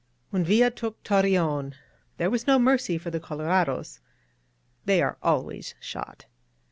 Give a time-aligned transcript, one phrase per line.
[0.31, 1.75] When Villa took Torreon,
[2.17, 3.99] there was no mercy for the color ados;
[4.83, 6.25] they are always shot.